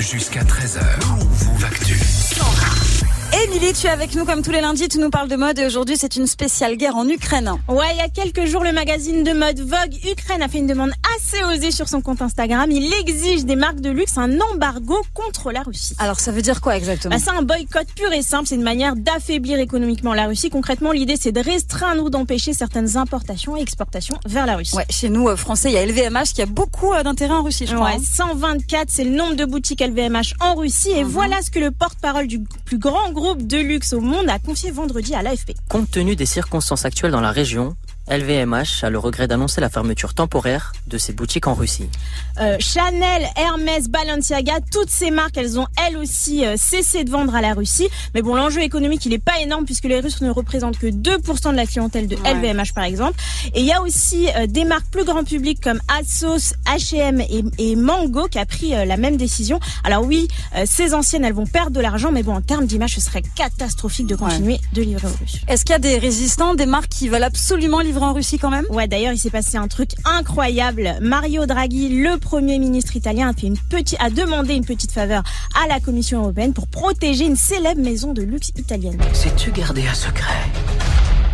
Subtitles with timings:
[0.00, 0.80] Jusqu'à 13h.
[1.08, 3.19] Move Actu.
[3.32, 5.64] Émilie, tu es avec nous comme tous les lundis, tu nous parles de mode et
[5.64, 7.52] aujourd'hui c'est une spéciale guerre en Ukraine.
[7.68, 10.66] Ouais, il y a quelques jours, le magazine de mode Vogue Ukraine a fait une
[10.66, 12.70] demande assez osée sur son compte Instagram.
[12.70, 15.94] Il exige des marques de luxe un embargo contre la Russie.
[15.98, 17.14] Alors ça veut dire quoi exactement?
[17.14, 20.50] Bah, C'est un boycott pur et simple, c'est une manière d'affaiblir économiquement la Russie.
[20.50, 24.74] Concrètement, l'idée c'est de restreindre ou d'empêcher certaines importations et exportations vers la Russie.
[24.76, 27.44] Ouais, chez nous, euh, Français, il y a LVMH qui a beaucoup euh, d'intérêt en
[27.44, 27.92] Russie, je crois.
[27.92, 30.90] Ouais, 124, c'est le nombre de boutiques LVMH en Russie.
[30.90, 31.10] Et Mhm.
[31.10, 34.70] voilà ce que le porte-parole du plus grand groupe de luxe au monde a confié
[34.70, 35.52] vendredi à l'AFP.
[35.68, 37.76] Compte tenu des circonstances actuelles dans la région,
[38.08, 41.88] LVMH a le regret d'annoncer la fermeture temporaire de ses boutiques en Russie.
[42.40, 47.34] Euh, Chanel, Hermès, Balenciaga, toutes ces marques, elles ont elles aussi euh, cessé de vendre
[47.34, 47.88] à la Russie.
[48.14, 51.50] Mais bon, l'enjeu économique, il est pas énorme puisque les Russes ne représentent que 2%
[51.50, 52.34] de la clientèle de Ouais.
[52.34, 53.18] LVMH par exemple.
[53.54, 57.44] Et il y a aussi euh, des marques plus grand public comme Asos, H&M et,
[57.58, 59.60] et Mango qui a pris euh, la même décision.
[59.84, 62.94] Alors oui, euh, ces anciennes, elles vont perdre de l'argent, mais bon, en termes d'image,
[62.94, 65.40] ce serait catastrophique de continuer de livrer aux Russes.
[65.48, 68.50] Est-ce qu'il y a des résistants, des marques qui veulent absolument livrer en Russie quand
[68.50, 68.64] même?
[68.70, 70.96] Ouais, d'ailleurs, il s'est passé un truc incroyable.
[71.00, 75.22] Mario Draghi, le premier ministre italien, a fait une petite, a demandé une petite faveur
[75.62, 78.98] à la Commission européenne pour protéger une célèbre maison de luxe italienne.
[79.12, 80.34] Sais-tu garder un secret?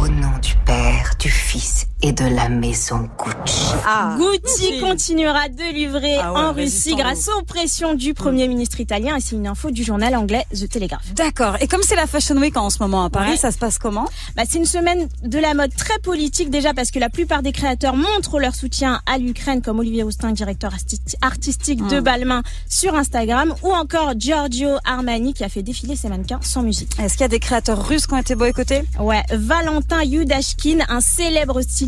[0.00, 3.64] Au nom du Père, du Fils et de la maison Gucci.
[3.84, 8.78] Ah, Gucci continuera de livrer Ah ouais, en Russie grâce aux pressions du premier ministre
[8.80, 11.12] italien et c'est une info du journal anglais The Telegraph.
[11.14, 11.56] D'accord.
[11.60, 13.36] Et comme c'est la Fashion Week en ce moment à Paris, Ouais.
[13.36, 14.04] ça se passe comment?
[14.36, 17.50] Bah, c'est une semaine de la mode très politique déjà parce que la plupart des
[17.52, 22.04] créateurs montrent leur soutien à l'Ukraine comme Olivier Roustin, directeur arti- artistique de Mm.
[22.04, 26.92] Balmain sur Instagram ou encore Giorgio Armani qui a fait défiler ses mannequins sans musique.
[27.00, 28.82] Est-ce qu'il y a des créateurs russes qui ont été boycottés?
[29.00, 31.87] Ouais, Valentin Yudashkin, un célèbre styliste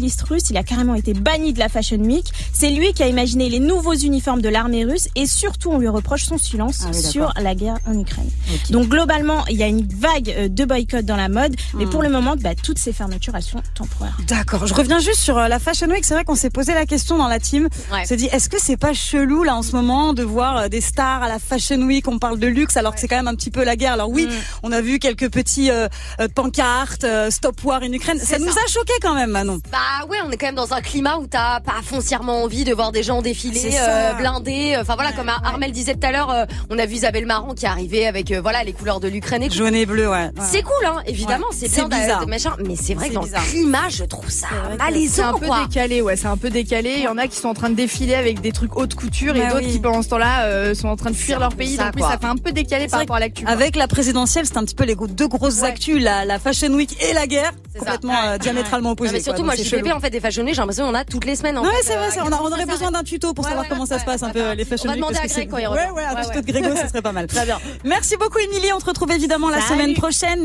[0.50, 2.26] il a carrément été banni de la Fashion Week.
[2.60, 5.88] C'est lui qui a imaginé les nouveaux uniformes de l'armée russe et surtout on lui
[5.88, 8.28] reproche son silence Ah oui, sur la guerre en Ukraine.
[8.68, 11.90] Donc globalement, il y a une vague euh, de boycott dans la mode, mais Hmm.
[11.90, 14.18] pour le moment, bah, toutes ces fermetures, elles sont temporaires.
[14.28, 14.66] D'accord.
[14.66, 16.04] Je reviens juste sur euh, la Fashion Week.
[16.04, 17.68] C'est vrai qu'on s'est posé la question dans la team.
[17.90, 18.00] Ouais.
[18.02, 20.68] On s'est dit, est-ce que c'est pas chelou là en ce moment de voir euh,
[20.68, 22.06] des stars à la Fashion Week?
[22.08, 23.94] On parle de luxe alors que c'est quand même un petit peu la guerre.
[23.94, 24.30] Alors oui, Mm.
[24.64, 25.88] on a vu quelques petits euh,
[26.34, 28.18] pancartes, euh, Stop War in Ukraine.
[28.18, 28.60] Ça C'est nous ça.
[28.64, 29.60] a choqué quand même, Manon.
[29.72, 32.74] Bah ouais, on est quand même dans un climat où t'as pas foncièrement envie de
[32.74, 34.76] voir des gens défiler, euh, blindés.
[34.80, 37.54] Enfin voilà, comme Ar- Armel disait tout à l'heure, euh, on a vu Isabelle Marant
[37.54, 39.54] qui est arrivée avec euh, voilà les couleurs de l'Ukraine et tout.
[39.54, 40.24] Jaune et bleu, ouais.
[40.24, 40.30] Ouais.
[40.42, 41.56] C'est cool, hein, évidemment, Ouais.
[41.68, 42.24] c'est bien bizarre.
[42.26, 43.42] de machin, mais c'est vrai que dans bizarre.
[43.44, 45.64] le climat, je trouve ça que C'est malaisant, un peu quoi.
[45.68, 46.94] décalé, ouais, c'est un peu décalé.
[46.98, 49.36] Il y en a qui sont en train de défiler avec des trucs haute couture
[49.36, 49.72] et Bah d'autres oui.
[49.72, 51.76] qui pendant ce temps-là euh, sont en train de fuir leur pays.
[51.76, 53.44] ça, Donc oui, ça fait un peu décalé par rapport à l'actu.
[53.46, 56.96] Avec la présidentielle, c'est un petit peu les deux grosses actus, la, la Fashion Week
[57.08, 59.12] et la guerre, complètement diamétralement Non, opposées.
[59.12, 59.46] mais surtout, quoi.
[59.46, 61.36] moi, je suis pépé en fait des fashion week, j'ai l'impression qu'on a toutes les
[61.36, 61.58] semaines.
[61.58, 63.44] En Ouais, fait, c'est vrai, euh, c'est- on, a- on aurait besoin d'un tuto pour
[63.44, 64.56] Ouais, savoir ouais, comment ça se passe un peu ouais.
[64.56, 65.90] les Fashion On va demander à Greg quand il Ouais, revient.
[65.94, 66.42] ouais, un Ouais, tuto ouais.
[66.42, 67.26] de Grégo, ce serait pas mal.
[67.26, 67.58] Très bien.
[67.84, 68.72] Merci beaucoup, Émilie.
[68.72, 70.38] On te retrouve évidemment la semaine prochaine.